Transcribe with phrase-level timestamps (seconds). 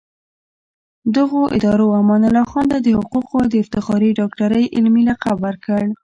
[1.15, 5.81] دغو ادارو امان الله خان ته د حقوقو د افتخاري ډاکټرۍ علمي لقب ورکړ.